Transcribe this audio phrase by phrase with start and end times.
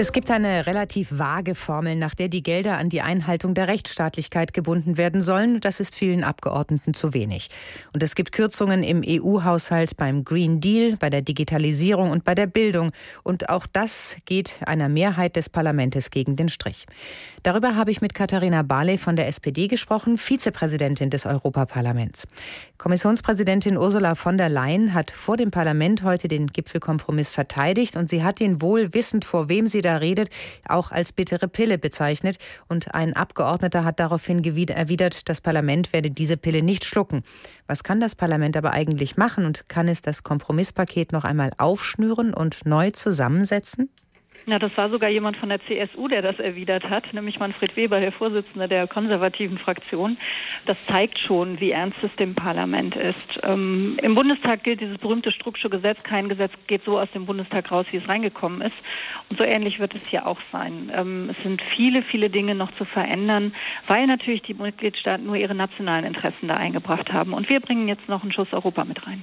[0.00, 4.54] Es gibt eine relativ vage Formel, nach der die Gelder an die Einhaltung der Rechtsstaatlichkeit
[4.54, 5.60] gebunden werden sollen.
[5.60, 7.50] Das ist vielen Abgeordneten zu wenig.
[7.92, 12.46] Und es gibt Kürzungen im EU-Haushalt beim Green Deal, bei der Digitalisierung und bei der
[12.46, 12.92] Bildung.
[13.24, 16.86] Und auch das geht einer Mehrheit des Parlaments gegen den Strich.
[17.42, 22.26] Darüber habe ich mit Katharina Barley von der SPD gesprochen, Vizepräsidentin des Europaparlaments.
[22.78, 28.22] Kommissionspräsidentin Ursula von der Leyen hat vor dem Parlament heute den Gipfelkompromiss verteidigt und sie
[28.22, 30.30] hat ihn wohl wissend, vor wem sie da redet,
[30.66, 32.38] auch als bittere Pille bezeichnet.
[32.68, 34.42] Und ein Abgeordneter hat daraufhin
[34.74, 37.22] erwidert, das Parlament werde diese Pille nicht schlucken.
[37.66, 42.34] Was kann das Parlament aber eigentlich machen und kann es das Kompromisspaket noch einmal aufschnüren
[42.34, 43.90] und neu zusammensetzen?
[44.46, 48.00] Ja, das war sogar jemand von der CSU, der das erwidert hat, nämlich Manfred Weber,
[48.00, 50.16] der Vorsitzende der konservativen Fraktion.
[50.66, 53.44] Das zeigt schon, wie ernst es dem Parlament ist.
[53.44, 56.02] Ähm, Im Bundestag gilt dieses berühmte Strucksche Gesetz.
[56.02, 58.76] Kein Gesetz geht so aus dem Bundestag raus, wie es reingekommen ist.
[59.28, 60.90] Und so ähnlich wird es hier auch sein.
[60.94, 63.54] Ähm, es sind viele, viele Dinge noch zu verändern,
[63.86, 67.32] weil natürlich die Mitgliedstaaten nur ihre nationalen Interessen da eingebracht haben.
[67.32, 69.22] Und wir bringen jetzt noch einen Schuss Europa mit rein.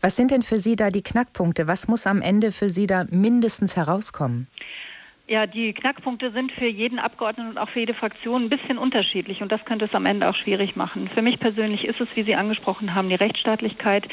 [0.00, 1.66] Was sind denn für Sie da die Knackpunkte?
[1.68, 4.48] Was muss am Ende für Sie da mindestens herauskommen?
[5.28, 9.40] Ja, die Knackpunkte sind für jeden Abgeordneten und auch für jede Fraktion ein bisschen unterschiedlich
[9.40, 11.08] und das könnte es am Ende auch schwierig machen.
[11.14, 14.06] Für mich persönlich ist es, wie Sie angesprochen haben, die Rechtsstaatlichkeit.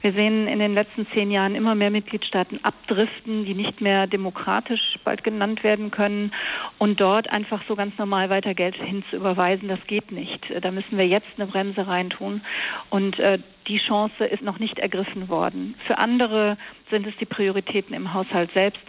[0.00, 4.96] Wir sehen in den letzten zehn Jahren immer mehr Mitgliedstaaten abdriften, die nicht mehr demokratisch
[5.04, 6.32] bald genannt werden können
[6.78, 10.40] und dort einfach so ganz normal weiter Geld hinzuüberweisen, das geht nicht.
[10.62, 12.40] Da müssen wir jetzt eine Bremse reintun
[12.88, 15.74] und äh, die Chance ist noch nicht ergriffen worden.
[15.86, 16.56] Für andere
[16.90, 18.82] sind es die Prioritäten im Haushalt selbst,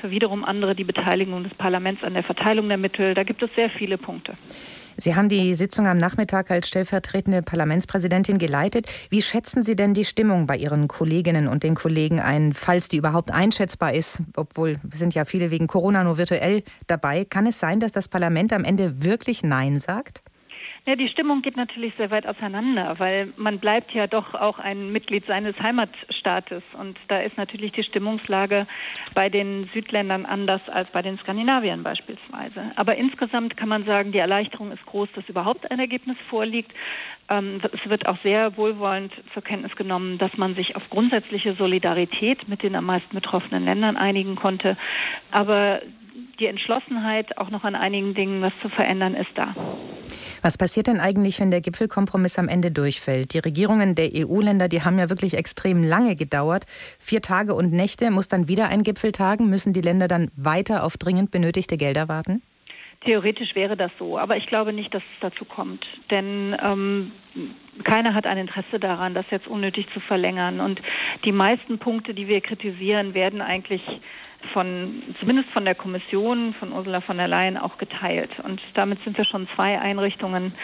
[0.00, 3.14] für wiederum andere die Beteiligung des Parlaments an der Verteilung der Mittel.
[3.14, 4.34] Da gibt es sehr viele Punkte.
[4.96, 8.86] Sie haben die Sitzung am Nachmittag als stellvertretende Parlamentspräsidentin geleitet.
[9.10, 12.98] Wie schätzen Sie denn die Stimmung bei Ihren Kolleginnen und den Kollegen ein, falls die
[12.98, 14.22] überhaupt einschätzbar ist?
[14.36, 17.24] Obwohl sind ja viele wegen Corona nur virtuell dabei.
[17.24, 20.22] Kann es sein, dass das Parlament am Ende wirklich Nein sagt?
[20.84, 24.90] Ja, die Stimmung geht natürlich sehr weit auseinander, weil man bleibt ja doch auch ein
[24.90, 28.66] Mitglied seines Heimatstaates und da ist natürlich die Stimmungslage
[29.14, 32.72] bei den Südländern anders als bei den Skandinaviern beispielsweise.
[32.74, 36.72] Aber insgesamt kann man sagen, die Erleichterung ist groß, dass überhaupt ein Ergebnis vorliegt.
[37.28, 42.48] Ähm, es wird auch sehr wohlwollend zur Kenntnis genommen, dass man sich auf grundsätzliche Solidarität
[42.48, 44.76] mit den am meisten betroffenen Ländern einigen konnte.
[45.30, 45.80] Aber
[46.38, 49.54] die Entschlossenheit, auch noch an einigen Dingen was zu verändern, ist da.
[50.42, 53.34] Was passiert denn eigentlich, wenn der Gipfelkompromiss am Ende durchfällt?
[53.34, 56.64] Die Regierungen der EU-Länder, die haben ja wirklich extrem lange gedauert.
[56.98, 59.48] Vier Tage und Nächte muss dann wieder ein Gipfel tagen.
[59.48, 62.42] Müssen die Länder dann weiter auf dringend benötigte Gelder warten?
[63.04, 65.84] Theoretisch wäre das so, aber ich glaube nicht, dass es dazu kommt.
[66.10, 67.10] Denn ähm,
[67.82, 70.60] keiner hat ein Interesse daran, das jetzt unnötig zu verlängern.
[70.60, 70.80] Und
[71.24, 73.82] die meisten Punkte, die wir kritisieren, werden eigentlich
[74.52, 78.30] von, zumindest von der Kommission, von Ursula von der Leyen auch geteilt.
[78.40, 80.54] Und damit sind wir schon zwei Einrichtungen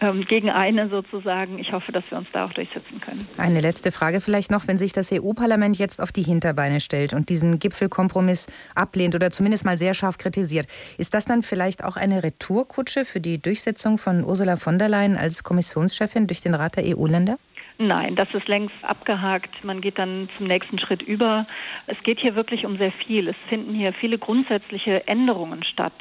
[0.00, 1.58] ähm, gegen eine sozusagen.
[1.58, 3.26] Ich hoffe, dass wir uns da auch durchsetzen können.
[3.38, 7.28] Eine letzte Frage vielleicht noch, wenn sich das EU-Parlament jetzt auf die Hinterbeine stellt und
[7.28, 10.66] diesen Gipfelkompromiss ablehnt oder zumindest mal sehr scharf kritisiert,
[10.98, 15.16] ist das dann vielleicht auch eine Retourkutsche für die Durchsetzung von Ursula von der Leyen
[15.16, 17.38] als Kommissionschefin durch den Rat der EU-Länder?
[17.78, 19.62] Nein, das ist längst abgehakt.
[19.62, 21.46] Man geht dann zum nächsten Schritt über.
[21.86, 23.28] Es geht hier wirklich um sehr viel.
[23.28, 25.92] Es finden hier viele grundsätzliche Änderungen statt.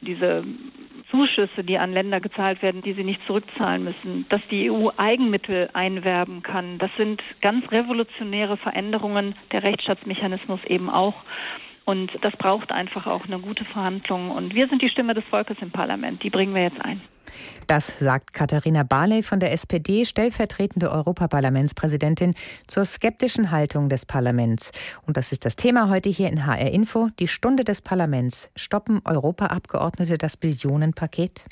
[0.00, 0.42] Diese
[1.12, 5.70] Zuschüsse, die an Länder gezahlt werden, die sie nicht zurückzahlen müssen, dass die EU Eigenmittel
[5.74, 6.78] einwerben kann.
[6.78, 11.14] Das sind ganz revolutionäre Veränderungen, der Rechtsstaatsmechanismus eben auch.
[11.84, 14.32] Und das braucht einfach auch eine gute Verhandlung.
[14.32, 16.22] Und wir sind die Stimme des Volkes im Parlament.
[16.24, 17.00] Die bringen wir jetzt ein.
[17.66, 22.34] Das sagt Katharina Barley von der SPD, stellvertretende Europaparlamentspräsidentin,
[22.66, 24.72] zur skeptischen Haltung des Parlaments.
[25.06, 27.08] Und das ist das Thema heute hier in HR Info.
[27.18, 28.50] Die Stunde des Parlaments.
[28.56, 31.46] Stoppen Europaabgeordnete das Billionenpaket?